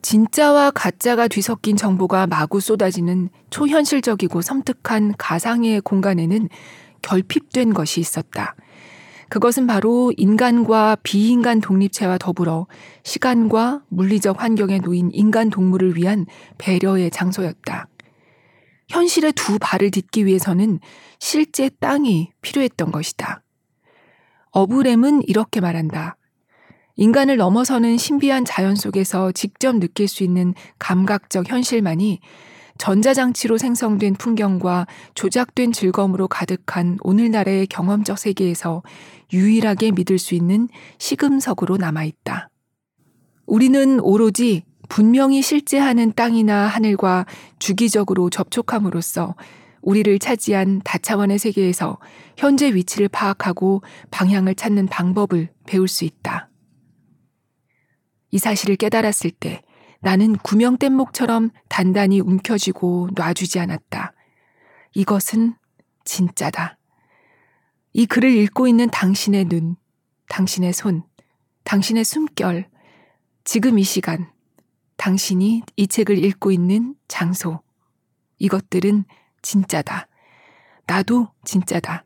진짜와 0.06 0.70
가짜가 0.70 1.26
뒤섞인 1.26 1.76
정보가 1.76 2.28
마구 2.28 2.60
쏟아지는 2.60 3.28
초현실적이고 3.50 4.40
섬뜩한 4.40 5.14
가상의 5.18 5.80
공간에는 5.80 6.48
결핍된 7.02 7.74
것이 7.74 8.00
있었다. 8.00 8.54
그것은 9.28 9.66
바로 9.66 10.12
인간과 10.16 10.96
비인간 11.02 11.60
독립체와 11.60 12.18
더불어 12.18 12.66
시간과 13.02 13.82
물리적 13.88 14.42
환경에 14.42 14.78
놓인 14.78 15.10
인간 15.12 15.50
동물을 15.50 15.96
위한 15.96 16.26
배려의 16.58 17.10
장소였다. 17.10 17.88
현실의 18.88 19.32
두 19.32 19.58
발을 19.58 19.90
딛기 19.90 20.26
위해서는 20.26 20.78
실제 21.18 21.68
땅이 21.80 22.30
필요했던 22.40 22.92
것이다. 22.92 23.42
어브렘은 24.52 25.22
이렇게 25.26 25.60
말한다. 25.60 26.16
인간을 26.94 27.36
넘어서는 27.36 27.98
신비한 27.98 28.44
자연 28.44 28.74
속에서 28.74 29.32
직접 29.32 29.76
느낄 29.76 30.08
수 30.08 30.24
있는 30.24 30.54
감각적 30.78 31.50
현실만이 31.50 32.20
전자장치로 32.78 33.58
생성된 33.58 34.14
풍경과 34.14 34.86
조작된 35.14 35.72
즐거움으로 35.72 36.28
가득한 36.28 36.98
오늘날의 37.02 37.66
경험적 37.66 38.18
세계에서 38.18 38.82
유일하게 39.32 39.92
믿을 39.92 40.18
수 40.18 40.34
있는 40.34 40.68
시금석으로 40.98 41.76
남아있다. 41.76 42.50
우리는 43.46 44.00
오로지 44.00 44.64
분명히 44.88 45.42
실제하는 45.42 46.12
땅이나 46.14 46.66
하늘과 46.66 47.26
주기적으로 47.58 48.30
접촉함으로써 48.30 49.34
우리를 49.82 50.18
차지한 50.18 50.82
다차원의 50.84 51.38
세계에서 51.38 51.98
현재 52.36 52.74
위치를 52.74 53.08
파악하고 53.08 53.82
방향을 54.10 54.54
찾는 54.54 54.86
방법을 54.86 55.50
배울 55.66 55.86
수 55.86 56.04
있다. 56.04 56.50
이 58.32 58.38
사실을 58.38 58.76
깨달았을 58.76 59.30
때 59.30 59.62
나는 60.00 60.36
구명뗏목처럼 60.36 61.50
단단히 61.68 62.20
움켜쥐고 62.20 63.10
놔주지 63.14 63.58
않았다. 63.60 64.12
이것은 64.94 65.54
진짜다. 66.04 66.78
이 67.92 68.06
글을 68.06 68.30
읽고 68.30 68.68
있는 68.68 68.88
당신의 68.90 69.46
눈, 69.46 69.76
당신의 70.28 70.72
손, 70.72 71.02
당신의 71.64 72.04
숨결, 72.04 72.68
지금 73.44 73.78
이 73.78 73.82
시간, 73.82 74.30
당신이 74.96 75.62
이 75.76 75.86
책을 75.86 76.22
읽고 76.24 76.52
있는 76.52 76.94
장소, 77.08 77.60
이것들은 78.38 79.04
진짜다. 79.42 80.08
나도 80.86 81.28
진짜다. 81.44 82.04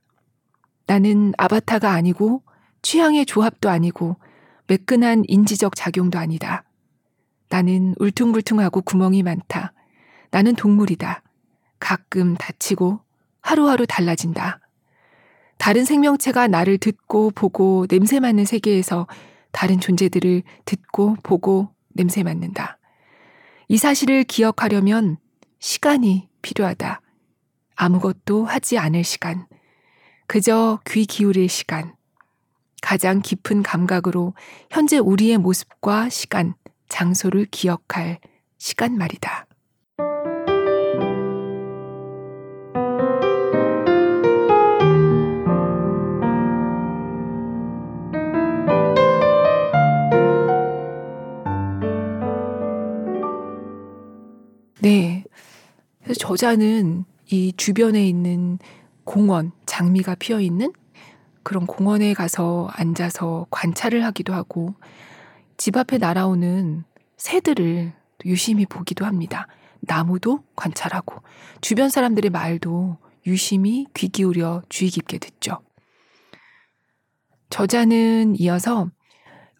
나는 0.87 1.32
아바타가 1.38 1.92
아니고 1.92 2.42
취향의 2.82 3.26
조합도 3.26 3.68
아니고 3.68 4.16
매끈한 4.66 5.25
인지적 5.26 5.75
작용도 5.76 6.18
아니다. 6.18 6.64
나는 7.50 7.95
울퉁불퉁하고 7.99 8.80
구멍이 8.80 9.23
많다. 9.23 9.73
나는 10.30 10.54
동물이다. 10.54 11.23
가끔 11.80 12.37
다치고 12.37 13.00
하루하루 13.42 13.87
달라진다. 13.87 14.61
다른 15.59 15.85
생명체가 15.85 16.47
나를 16.47 16.78
듣고 16.78 17.30
보고 17.33 17.87
냄새 17.88 18.21
맡는 18.21 18.45
세계에서 18.45 19.07
다른 19.50 19.80
존재들을 19.80 20.42
듣고 20.64 21.16
보고 21.23 21.75
냄새 21.88 22.23
맡는다. 22.23 22.78
이 23.69 23.76
사실을 23.76 24.25
기억하려면 24.25 25.19
시간이 25.59 26.28
필요하다. 26.42 27.00
아무것도 27.75 28.45
하지 28.45 28.78
않을 28.78 29.04
시간. 29.04 29.47
그저 30.26 30.78
귀 30.87 31.04
기울일 31.04 31.49
시간. 31.49 31.95
가장 32.80 33.21
깊은 33.21 33.62
감각으로 33.62 34.35
현재 34.71 34.99
우리의 34.99 35.38
모습과 35.38 36.09
시간, 36.09 36.54
장소를 36.90 37.47
기억할 37.50 38.18
시간 38.59 38.99
말이다. 38.99 39.47
네. 54.82 55.25
그래서 56.02 56.18
저자는 56.18 57.04
이 57.30 57.52
주변에 57.56 58.06
있는 58.06 58.59
공원, 59.04 59.52
장미가 59.66 60.16
피어 60.16 60.40
있는 60.40 60.73
그런 61.42 61.66
공원에 61.66 62.14
가서 62.14 62.68
앉아서 62.73 63.47
관찰을 63.50 64.04
하기도 64.04 64.35
하고 64.35 64.75
집 65.61 65.76
앞에 65.76 65.99
날아오는 65.99 66.85
새들을 67.19 67.93
유심히 68.25 68.64
보기도 68.64 69.05
합니다. 69.05 69.47
나무도 69.81 70.43
관찰하고 70.57 71.17
주변 71.61 71.90
사람들의 71.90 72.31
말도 72.31 72.97
유심히 73.26 73.85
귀 73.93 74.09
기울여 74.09 74.62
주의 74.71 74.90
깊게 74.90 75.19
듣죠. 75.19 75.59
저자는 77.50 78.37
이어서 78.40 78.88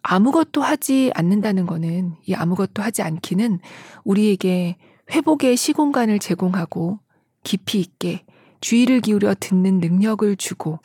아무것도 0.01 0.63
하지 0.63 1.11
않는다는 1.13 1.67
거는 1.67 2.15
이 2.25 2.33
아무것도 2.33 2.81
하지 2.81 3.03
않기는 3.03 3.59
우리에게 4.03 4.77
회복의 5.11 5.55
시공간을 5.55 6.17
제공하고 6.17 6.97
깊이 7.43 7.79
있게 7.79 8.25
주의를 8.59 9.01
기울여 9.01 9.35
듣는 9.39 9.79
능력을 9.79 10.35
주고 10.37 10.79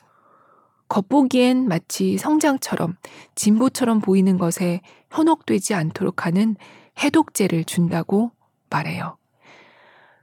겉보기엔 0.88 1.69
마치 1.69 2.16
성장처럼 2.19 2.97
진보처럼 3.35 4.00
보이는 4.00 4.38
것에 4.38 4.81
현혹되지 5.11 5.75
않도록 5.75 6.26
하는 6.26 6.57
해독제를 6.99 7.64
준다고 7.64 8.33
말해요. 8.71 9.16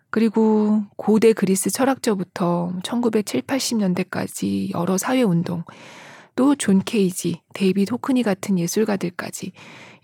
그리고 0.09 0.83
고대 0.95 1.33
그리스 1.33 1.71
철학자부터 1.71 2.73
1970, 2.83 3.47
80년대까지 3.47 4.73
여러 4.75 4.97
사회운동, 4.97 5.63
또 6.35 6.55
존 6.55 6.83
케이지, 6.83 7.41
데이빗 7.53 7.91
호크니 7.91 8.23
같은 8.23 8.57
예술가들까지 8.57 9.51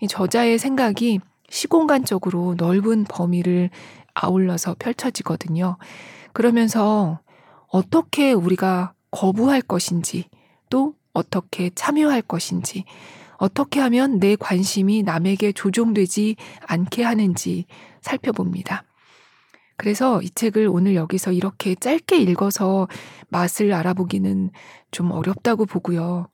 이 0.00 0.08
저자의 0.08 0.58
생각이 0.58 1.20
시공간적으로 1.48 2.54
넓은 2.56 3.04
범위를 3.04 3.70
아울러서 4.14 4.76
펼쳐지거든요. 4.78 5.76
그러면서 6.32 7.20
어떻게 7.66 8.32
우리가 8.32 8.94
거부할 9.10 9.60
것인지 9.60 10.28
또 10.70 10.94
어떻게 11.12 11.70
참여할 11.74 12.22
것인지 12.22 12.84
어떻게 13.36 13.80
하면 13.80 14.18
내 14.20 14.36
관심이 14.36 15.02
남에게 15.02 15.52
조종되지 15.52 16.36
않게 16.66 17.02
하는지 17.02 17.66
살펴봅니다. 18.00 18.84
그래서 19.76 20.20
이 20.20 20.28
책을 20.30 20.68
오늘 20.68 20.94
여기서 20.94 21.32
이렇게 21.32 21.74
짧게 21.74 22.18
읽어서 22.18 22.86
맛을 23.28 23.72
알아보기는 23.72 24.50
좀 24.90 25.10
어렵다고 25.10 25.64
보고요. 25.64 26.28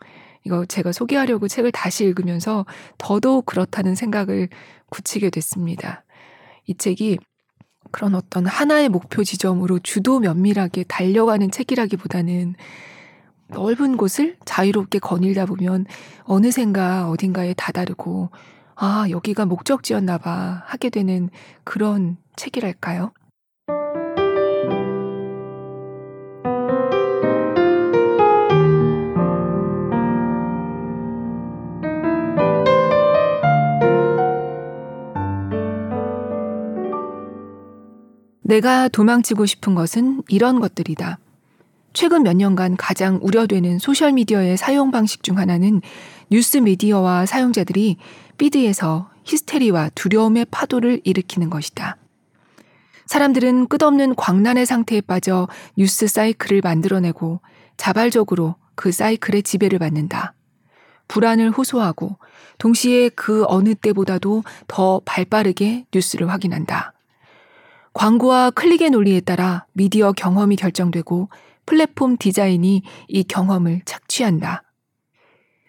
이거 0.45 0.65
제가 0.67 0.91
소개하려고 0.91 1.47
책을 1.47 1.71
다시 1.71 2.05
읽으면서 2.05 2.67
더더욱 2.99 3.47
그렇다는 3.47 3.95
생각을 3.95 4.49
굳히게 4.91 5.31
됐습니다. 5.31 6.05
이 6.67 6.75
책이 6.77 7.19
그런 7.93 8.17
어떤 8.17 8.47
하나의 8.47 8.89
목표 8.89 9.23
지점으로 9.23 9.79
주도 9.79 10.19
면밀하게 10.19 10.85
달려가는 10.85 11.51
책이라기보다는 11.53 12.57
넓은 13.49 13.97
곳을 13.97 14.37
자유롭게 14.45 14.99
거닐다 14.99 15.47
보면 15.47 15.87
어느샌가 16.25 17.09
어딘가에 17.11 17.55
다다르고 17.55 18.31
아, 18.75 19.07
여기가 19.09 19.47
목적지였나 19.47 20.19
봐 20.19 20.63
하게 20.67 20.91
되는 20.91 21.31
그런 21.65 22.19
책이랄까요? 22.37 23.13
내가 38.43 38.89
도망치고 38.89 39.45
싶은 39.45 39.75
것은 39.75 40.23
이런 40.29 40.61
것들이다. 40.61 41.19
최근 41.97 42.25
몇 42.25 42.37
년간 42.37 42.77
가장 42.77 43.19
우려되는 43.23 43.79
소셜미디어의 43.79 44.59
사용 44.59 44.91
방식 44.91 45.23
중 45.23 45.39
하나는 45.39 45.81
뉴스 46.31 46.59
미디어와 46.59 47.25
사용자들이 47.25 47.97
피드에서 48.37 49.09
히스테리와 49.25 49.93
두려움의 49.95 50.45
파도를 50.51 51.01
일으키는 51.05 51.49
것이다. 51.49 51.97
사람들은 53.07 53.69
끝없는 53.69 54.15
광란의 54.15 54.67
상태에 54.67 55.01
빠져 55.01 55.49
뉴스 55.79 56.07
사이클을 56.07 56.61
만들어내고 56.61 57.41
자발적으로 57.79 58.57
그 58.75 58.93
사이클의 58.93 59.43
지배를 59.43 59.79
받는다. 59.79 60.35
불안을 61.09 61.51
호소하고 61.51 62.19
동시에 62.59 63.09
그 63.09 63.47
어느 63.49 63.75
때보다도 63.75 64.45
더 64.69 65.01
발빠르게 65.07 65.87
뉴스를 65.95 66.29
확인한다. 66.29 66.93
광고와 67.95 68.51
클릭의 68.51 68.91
논리에 68.91 69.21
따라 69.21 69.65
미디어 69.73 70.13
경험이 70.13 70.57
결정되고 70.57 71.31
플랫폼 71.67 72.17
디자인이 72.17 72.83
이 73.09 73.25
경험을 73.25 73.83
착취한다. 73.85 74.63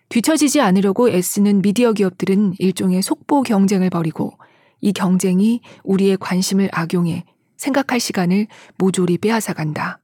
뒤처지지 0.10 0.62
않으려고 0.62 1.10
애쓰는 1.10 1.62
미디어 1.62 1.92
기업들은 1.92 2.54
일종의 2.60 3.02
속보 3.02 3.44
경쟁을 3.44 3.90
벌이고 3.90 4.38
이 4.80 4.94
경쟁이 4.94 5.62
우리의 5.84 6.18
관심을 6.18 6.70
악용해 6.72 7.26
생각할 7.58 8.00
시간을 8.00 8.48
모조리 8.78 9.18
빼앗아간다. 9.18 10.00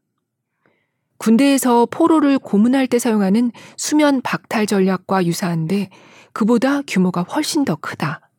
군대에서 1.18 1.86
포로를 1.86 2.38
고문할 2.38 2.88
때 2.88 3.00
사용하는 3.00 3.52
수면 3.78 4.22
박탈 4.22 4.66
전략과 4.66 5.26
유사한데 5.26 5.90
그보다 6.34 6.82
규모가 6.82 7.22
훨씬 7.22 7.64
더 7.64 7.76
크다. 7.76 8.30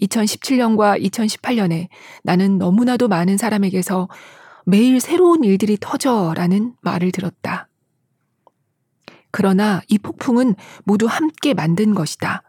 2017년과 0.00 1.02
2018년에 1.02 1.88
나는 2.22 2.56
너무나도 2.56 3.08
많은 3.08 3.36
사람에게서 3.36 4.08
매일 4.70 5.00
새로운 5.00 5.42
일들이 5.42 5.76
터져라는 5.80 6.74
말을 6.80 7.10
들었다. 7.10 7.68
그러나 9.32 9.82
이 9.88 9.98
폭풍은 9.98 10.54
모두 10.84 11.06
함께 11.06 11.54
만든 11.54 11.92
것이다. 11.92 12.44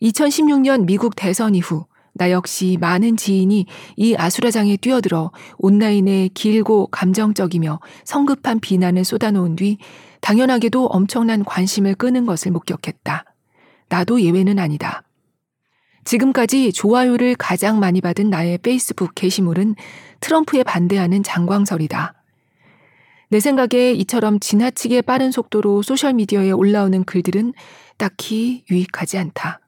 2016년 0.00 0.86
미국 0.86 1.14
대선 1.16 1.54
이후 1.54 1.84
나 2.14 2.30
역시 2.30 2.78
많은 2.80 3.18
지인이 3.18 3.66
이 3.96 4.16
아수라장에 4.16 4.78
뛰어들어 4.78 5.32
온라인에 5.58 6.28
길고 6.32 6.86
감정적이며 6.86 7.80
성급한 8.04 8.60
비난을 8.60 9.04
쏟아놓은 9.04 9.56
뒤 9.56 9.76
당연하게도 10.22 10.86
엄청난 10.86 11.44
관심을 11.44 11.94
끄는 11.94 12.24
것을 12.24 12.52
목격했다. 12.52 13.24
나도 13.90 14.22
예외는 14.22 14.58
아니다. 14.58 15.02
지금까지 16.04 16.72
좋아요를 16.72 17.36
가장 17.36 17.78
많이 17.78 18.00
받은 18.00 18.30
나의 18.30 18.58
페이스북 18.58 19.14
게시물은 19.14 19.74
트럼프에 20.20 20.62
반대하는 20.62 21.22
장광설이다. 21.22 22.14
내 23.30 23.40
생각에 23.40 23.92
이처럼 23.92 24.40
지나치게 24.40 25.02
빠른 25.02 25.30
속도로 25.30 25.82
소셜미디어에 25.82 26.50
올라오는 26.50 27.04
글들은 27.04 27.52
딱히 27.96 28.64
유익하지 28.70 29.18
않다. 29.18 29.60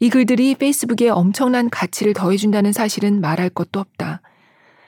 이 0.00 0.08
글들이 0.08 0.54
페이스북에 0.54 1.10
엄청난 1.10 1.70
가치를 1.70 2.14
더해준다는 2.14 2.72
사실은 2.72 3.20
말할 3.20 3.50
것도 3.50 3.78
없다. 3.78 4.22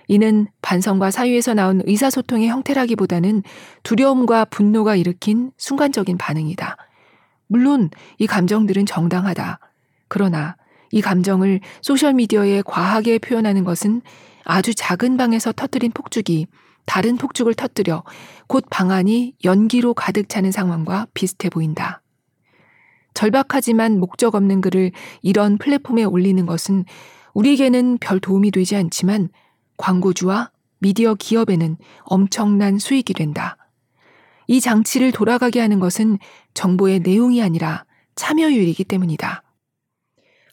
이는 0.08 0.46
반성과 0.62 1.10
사유에서 1.10 1.54
나온 1.54 1.82
의사소통의 1.84 2.48
형태라기보다는 2.48 3.42
두려움과 3.82 4.46
분노가 4.46 4.96
일으킨 4.96 5.52
순간적인 5.56 6.18
반응이다. 6.18 6.76
물론 7.46 7.90
이 8.18 8.26
감정들은 8.26 8.86
정당하다. 8.86 9.60
그러나 10.08 10.56
이 10.90 11.00
감정을 11.00 11.60
소셜미디어에 11.82 12.62
과하게 12.62 13.18
표현하는 13.18 13.64
것은 13.64 14.02
아주 14.44 14.74
작은 14.74 15.16
방에서 15.16 15.52
터뜨린 15.52 15.92
폭죽이 15.92 16.46
다른 16.86 17.16
폭죽을 17.16 17.54
터뜨려 17.54 18.04
곧 18.46 18.64
방안이 18.70 19.34
연기로 19.44 19.94
가득 19.94 20.28
차는 20.28 20.52
상황과 20.52 21.06
비슷해 21.14 21.48
보인다. 21.48 22.02
절박하지만 23.14 23.98
목적 24.00 24.34
없는 24.34 24.60
글을 24.60 24.90
이런 25.22 25.56
플랫폼에 25.56 26.04
올리는 26.04 26.44
것은 26.46 26.84
우리에게는 27.32 27.98
별 27.98 28.20
도움이 28.20 28.50
되지 28.50 28.76
않지만 28.76 29.28
광고주와 29.76 30.50
미디어 30.78 31.14
기업에는 31.14 31.76
엄청난 32.02 32.78
수익이 32.78 33.14
된다. 33.14 33.56
이 34.46 34.60
장치를 34.60 35.12
돌아가게 35.12 35.60
하는 35.60 35.80
것은 35.80 36.18
정보의 36.52 37.00
내용이 37.00 37.42
아니라 37.42 37.84
참여율이기 38.16 38.84
때문이다. 38.84 39.43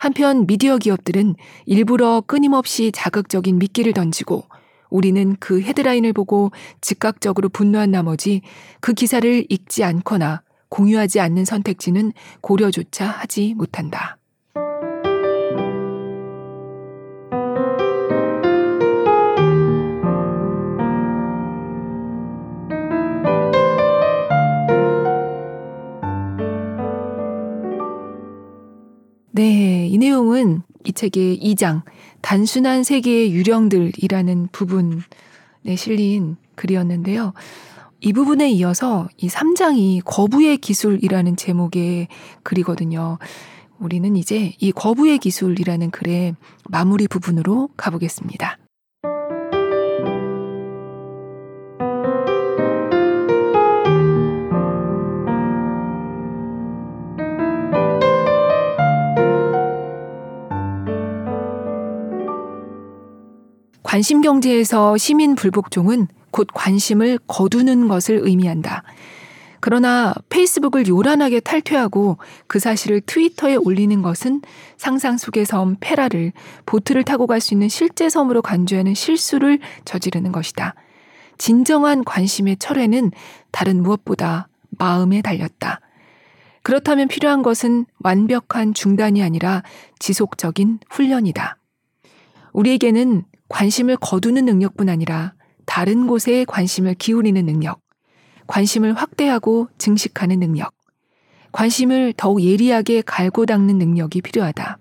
한편 0.02 0.48
미디어 0.48 0.80
기업들은 0.80 1.36
일부러 1.68 2.24
끊임없이 2.26 2.92
자극적인 2.92 3.60
미끼를 3.60 3.94
던지고 3.94 4.46
우리는 4.90 5.36
그 5.40 5.62
헤드라인을 5.62 6.12
보고 6.12 6.52
즉각적으로 6.82 7.50
분노한 7.50 7.92
나머지 7.92 8.42
그 8.80 8.94
기사를 8.94 9.46
읽지 9.48 9.84
않거나 9.84 10.42
공유하지 10.70 11.20
않는 11.20 11.46
선택지는 11.46 12.14
고려조차 12.42 13.06
하지 13.06 13.54
못한다. 13.54 14.18
책의 31.02 31.40
2장, 31.40 31.82
단순한 32.22 32.84
세계의 32.84 33.34
유령들이라는 33.34 34.50
부분에 34.52 35.76
실린 35.76 36.38
글이었는데요. 36.54 37.34
이 38.02 38.14
부분에 38.14 38.52
이어서 38.52 39.10
이 39.18 39.28
3장이 39.28 40.02
거부의 40.06 40.58
기술이라는 40.58 41.38
제목의 41.38 42.08
글이거든요. 42.44 43.18
우리는 43.80 44.16
이제 44.16 44.54
이 44.60 44.72
거부의 44.72 45.18
기술이라는 45.18 45.90
글의 45.90 46.36
마무리 46.70 47.08
부분으로 47.08 47.70
가보겠습니다. 47.78 48.60
관심 63.92 64.22
경제에서 64.22 64.96
시민 64.96 65.36
불복종은 65.36 66.08
곧 66.32 66.48
관심을 66.54 67.20
거두는 67.28 67.90
것을 67.90 68.22
의미한다. 68.24 68.84
그러나 69.60 70.14
페이스북을 70.30 70.88
요란하게 70.88 71.42
탈퇴하고 71.42 72.18
그 72.48 72.60
사실을 72.60 73.02
트위터에 73.02 73.58
올리는 73.58 74.02
것은 74.02 74.44
상상 74.78 75.18
속의 75.18 75.46
섬 75.46 75.76
페라를 75.82 76.32
보트를 76.66 77.04
타고 77.04 77.28
갈 77.28 77.42
수 77.42 77.54
있는 77.54 77.68
실제 77.68 78.08
섬으로 78.08 78.42
간주하는 78.42 78.94
실수를 78.94 79.60
저지르는 79.84 80.32
것이다. 80.32 80.74
진정한 81.38 82.06
관심의 82.06 82.60
철회는 82.60 83.12
다른 83.52 83.84
무엇보다 83.84 84.48
마음에 84.70 85.22
달렸다. 85.22 85.82
그렇다면 86.64 87.10
필요한 87.10 87.42
것은 87.42 87.86
완벽한 88.00 88.74
중단이 88.74 89.22
아니라 89.22 89.64
지속적인 90.00 90.80
훈련이다. 90.90 91.58
우리에게는 92.54 93.26
관심을 93.52 93.98
거두는 93.98 94.46
능력뿐 94.46 94.90
아니라 94.90 95.34
다른 95.66 96.08
곳에 96.08 96.46
관심을 96.46 96.96
기울이는 96.96 97.46
능력, 97.46 97.82
관심을 98.48 98.94
확대하고 98.94 99.68
증식하는 99.78 100.40
능력, 100.40 100.74
관심을 101.52 102.14
더욱 102.16 102.42
예리하게 102.42 103.02
갈고 103.02 103.46
닦는 103.46 103.78
능력이 103.78 104.22
필요하다. 104.22 104.78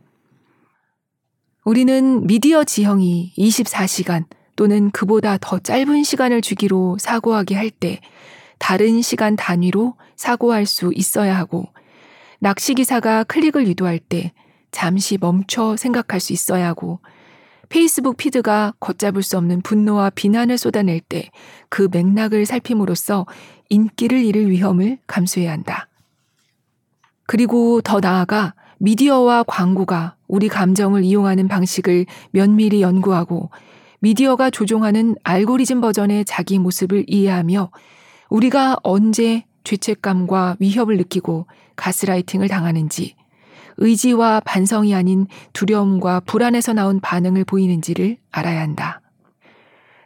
우리는 1.64 2.26
미디어 2.26 2.64
지형이 2.64 3.34
24시간 3.36 4.24
또는 4.56 4.90
그보다 4.90 5.36
더 5.40 5.58
짧은 5.58 6.04
시간을 6.04 6.40
주기로 6.40 6.96
사고하게 6.98 7.54
할 7.56 7.70
때 7.70 8.00
다른 8.58 9.00
시간 9.02 9.36
단위로 9.36 9.94
사고할 10.16 10.66
수 10.66 10.92
있어야 10.94 11.36
하고 11.36 11.66
낚시기사가 12.40 13.24
클릭을 13.24 13.66
유도할 13.66 13.98
때 13.98 14.32
잠시 14.70 15.18
멈춰 15.18 15.76
생각할 15.76 16.20
수 16.20 16.32
있어야 16.32 16.68
하고 16.68 17.00
페이스북 17.70 18.18
피드가 18.18 18.74
걷잡을 18.80 19.22
수 19.22 19.38
없는 19.38 19.62
분노와 19.62 20.10
비난을 20.10 20.58
쏟아낼 20.58 21.00
때 21.00 21.30
그 21.70 21.88
맥락을 21.90 22.44
살핌으로써 22.44 23.24
인기를 23.70 24.22
잃을 24.22 24.50
위험을 24.50 24.98
감수해야 25.06 25.52
한다. 25.52 25.88
그리고 27.26 27.80
더 27.80 28.00
나아가 28.00 28.54
미디어와 28.78 29.44
광고가 29.44 30.16
우리 30.26 30.48
감정을 30.48 31.04
이용하는 31.04 31.48
방식을 31.48 32.06
면밀히 32.32 32.82
연구하고 32.82 33.50
미디어가 34.00 34.50
조종하는 34.50 35.14
알고리즘 35.22 35.80
버전의 35.80 36.24
자기 36.24 36.58
모습을 36.58 37.04
이해하며 37.06 37.70
우리가 38.30 38.78
언제 38.82 39.44
죄책감과 39.64 40.56
위협을 40.58 40.96
느끼고 40.96 41.46
가스라이팅을 41.76 42.48
당하는지 42.48 43.14
의지와 43.76 44.40
반성이 44.40 44.94
아닌 44.94 45.26
두려움과 45.52 46.20
불안에서 46.20 46.72
나온 46.72 47.00
반응을 47.00 47.44
보이는지를 47.44 48.16
알아야 48.30 48.60
한다. 48.60 49.00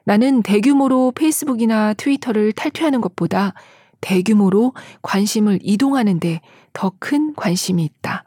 나는 0.05 0.43
대규모로 0.43 1.13
페이스북이나 1.13 1.95
트위터를 1.95 2.53
탈퇴하는 2.53 3.01
것보다 3.01 3.55
대규모로 4.01 4.75
관심을 5.03 5.61
이동하는데 5.63 6.41
더 6.73 6.93
큰 6.99 7.35
관심이 7.35 7.83
있다. 7.85 8.25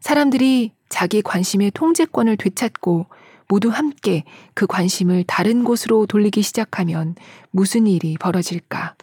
사람들이 0.00 0.72
자기 0.88 1.20
관심의 1.20 1.72
통제권을 1.72 2.36
되찾고 2.36 3.06
모두 3.48 3.68
함께 3.68 4.24
그 4.54 4.66
관심을 4.66 5.24
다른 5.24 5.64
곳으로 5.64 6.06
돌리기 6.06 6.42
시작하면 6.42 7.14
무슨 7.50 7.86
일이 7.86 8.16
벌어질까? 8.18 8.94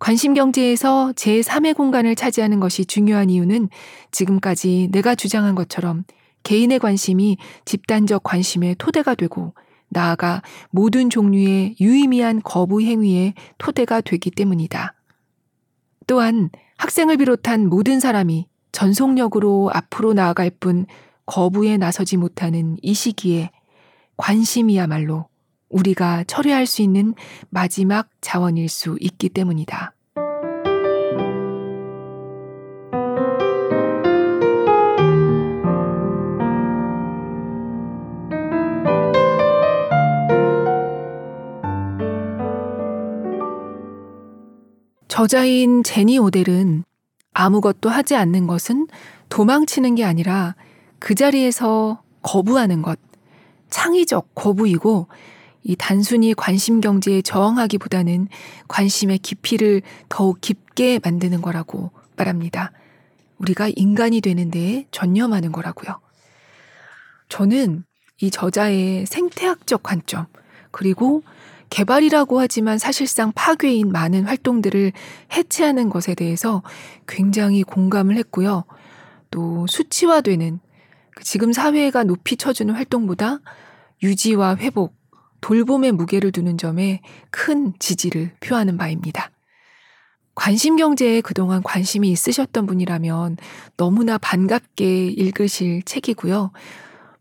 관심 0.00 0.32
경제에서 0.32 1.12
제3의 1.14 1.76
공간을 1.76 2.16
차지하는 2.16 2.58
것이 2.58 2.86
중요한 2.86 3.28
이유는 3.28 3.68
지금까지 4.10 4.88
내가 4.90 5.14
주장한 5.14 5.54
것처럼 5.54 6.04
개인의 6.42 6.78
관심이 6.78 7.36
집단적 7.66 8.22
관심의 8.22 8.76
토대가 8.78 9.14
되고 9.14 9.52
나아가 9.90 10.42
모든 10.70 11.10
종류의 11.10 11.76
유의미한 11.80 12.40
거부 12.42 12.80
행위의 12.80 13.34
토대가 13.58 14.00
되기 14.00 14.30
때문이다. 14.30 14.94
또한 16.06 16.48
학생을 16.78 17.18
비롯한 17.18 17.68
모든 17.68 18.00
사람이 18.00 18.48
전속력으로 18.72 19.70
앞으로 19.74 20.14
나아갈 20.14 20.50
뿐 20.50 20.86
거부에 21.26 21.76
나서지 21.76 22.16
못하는 22.16 22.78
이 22.80 22.94
시기에 22.94 23.50
관심이야말로 24.16 25.29
우리가 25.70 26.24
처리할 26.24 26.66
수 26.66 26.82
있는 26.82 27.14
마지막 27.48 28.08
자원일 28.20 28.68
수 28.68 28.96
있기 29.00 29.30
때문이다. 29.30 29.94
저자인 45.08 45.82
제니 45.82 46.18
오델은 46.18 46.84
아무것도 47.34 47.90
하지 47.90 48.16
않는 48.16 48.46
것은 48.46 48.86
도망치는 49.28 49.96
게 49.96 50.04
아니라 50.04 50.54
그 50.98 51.14
자리에서 51.14 52.02
거부하는 52.22 52.80
것, 52.80 52.98
창의적 53.68 54.34
거부이고 54.34 55.08
이 55.62 55.76
단순히 55.76 56.34
관심 56.34 56.80
경제에 56.80 57.22
저항하기보다는 57.22 58.28
관심의 58.68 59.18
깊이를 59.18 59.82
더욱 60.08 60.40
깊게 60.40 61.00
만드는 61.02 61.42
거라고 61.42 61.90
말합니다. 62.16 62.72
우리가 63.38 63.68
인간이 63.74 64.20
되는 64.20 64.50
데에 64.50 64.86
전념하는 64.90 65.52
거라고요. 65.52 66.00
저는 67.28 67.84
이 68.20 68.30
저자의 68.30 69.06
생태학적 69.06 69.82
관점, 69.82 70.26
그리고 70.70 71.22
개발이라고 71.70 72.40
하지만 72.40 72.78
사실상 72.78 73.32
파괴인 73.32 73.90
많은 73.92 74.24
활동들을 74.24 74.92
해체하는 75.32 75.88
것에 75.88 76.14
대해서 76.14 76.62
굉장히 77.06 77.62
공감을 77.62 78.16
했고요. 78.16 78.64
또 79.30 79.66
수치화되는 79.68 80.58
그 81.14 81.24
지금 81.24 81.52
사회가 81.52 82.04
높이 82.04 82.36
쳐주는 82.36 82.74
활동보다 82.74 83.38
유지와 84.02 84.56
회복, 84.56 84.99
돌봄의 85.40 85.92
무게를 85.92 86.32
두는 86.32 86.58
점에 86.58 87.00
큰 87.30 87.72
지지를 87.78 88.32
표하는 88.40 88.76
바입니다. 88.76 89.30
관심 90.34 90.76
경제에 90.76 91.20
그동안 91.20 91.62
관심이 91.62 92.10
있으셨던 92.10 92.66
분이라면 92.66 93.36
너무나 93.76 94.16
반갑게 94.18 95.08
읽으실 95.08 95.82
책이고요. 95.82 96.52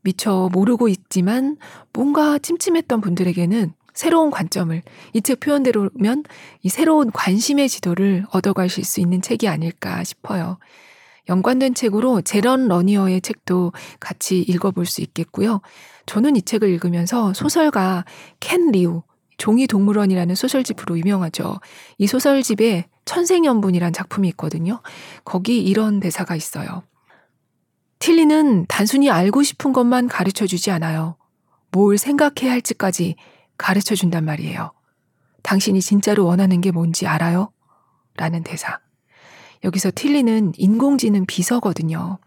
미처 0.01 0.49
모르고 0.53 0.87
있지만 0.87 1.57
뭔가 1.91 2.37
찜찜했던 2.39 3.01
분들에게는 3.01 3.73
새로운 3.93 4.31
관점을 4.31 4.81
이 5.13 5.21
책 5.21 5.41
표현대로면 5.41 6.23
이 6.61 6.69
새로운 6.69 7.11
관심의 7.11 7.67
지도를 7.67 8.25
얻어가실 8.31 8.85
수 8.85 9.01
있는 9.01 9.21
책이 9.21 9.49
아닐까 9.49 10.03
싶어요. 10.05 10.57
연관된 11.29 11.75
책으로 11.75 12.21
제런 12.21 12.67
러니어의 12.67 13.21
책도 13.21 13.71
같이 13.99 14.41
읽어볼 14.41 14.85
수 14.85 15.01
있겠고요. 15.01 15.61
저는 16.05 16.35
이 16.35 16.41
책을 16.41 16.67
읽으면서 16.69 17.33
소설가 17.33 18.03
켄 18.39 18.71
리우, 18.71 19.03
종이 19.37 19.67
동물원이라는 19.67 20.35
소설집으로 20.35 20.97
유명하죠. 20.97 21.59
이 21.97 22.07
소설집에 22.07 22.87
천생연분이란 23.05 23.93
작품이 23.93 24.27
있거든요. 24.29 24.81
거기 25.23 25.63
이런 25.63 25.99
대사가 25.99 26.35
있어요. 26.35 26.83
틸리는 27.99 28.65
단순히 28.67 29.09
알고 29.09 29.43
싶은 29.43 29.71
것만 29.71 30.07
가르쳐 30.07 30.47
주지 30.47 30.71
않아요. 30.71 31.15
뭘 31.71 31.97
생각해야 31.97 32.51
할지까지 32.51 33.15
가르쳐 33.57 33.95
준단 33.95 34.25
말이에요. 34.25 34.73
당신이 35.43 35.81
진짜로 35.81 36.25
원하는 36.25 36.59
게 36.61 36.71
뭔지 36.71 37.07
알아요? 37.07 37.51
라는 38.15 38.43
대사. 38.43 38.79
여기서 39.63 39.91
틸리는 39.93 40.53
인공지능 40.57 41.25
비서거든요. 41.25 42.19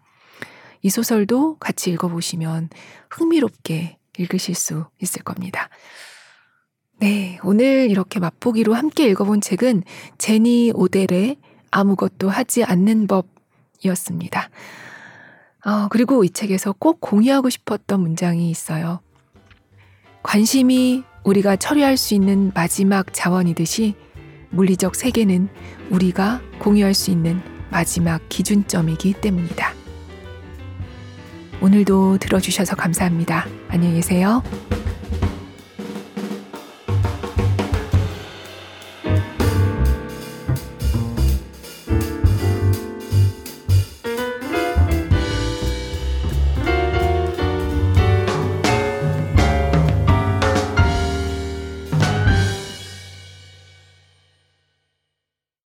이 0.83 0.91
소설도 0.91 1.57
같이 1.59 1.91
읽어보시면 1.91 2.71
흥미롭게 3.11 3.99
읽으실 4.19 4.55
수 4.55 4.87
있을 5.01 5.23
겁니다. 5.23 5.69
네, 6.99 7.39
오늘 7.43 7.91
이렇게 7.91 8.21
맛보기로 8.21 8.75
함께 8.75 9.07
읽어본 9.09 9.41
책은 9.41 9.83
제니 10.19 10.73
오델의 10.75 11.37
아무것도 11.71 12.29
하지 12.29 12.65
않는 12.65 13.07
법이었습니다. 13.07 14.51
어, 15.65 15.89
그리고 15.89 16.25
이 16.25 16.31
책에서 16.31 16.75
꼭 16.79 17.01
공유하고 17.01 17.49
싶었던 17.49 18.01
문장이 18.01 18.51
있어요. 18.51 19.01
관심이 20.23 21.05
우리가 21.25 21.57
처리할 21.57 21.97
수 21.97 22.15
있는 22.15 22.53
마지막 22.55 23.13
자원이듯이 23.13 23.95
물리적 24.53 24.95
세계는 24.95 25.49
우리가 25.91 26.41
공유할 26.59 26.95
수 26.95 27.11
있는 27.11 27.41
마지막 27.71 28.21
기준점이기 28.29 29.15
때문이다. 29.15 29.73
오늘도 31.61 32.19
들어주셔서 32.19 32.77
감사합니다. 32.77 33.47
안녕히 33.69 33.95
계세요. 33.95 34.43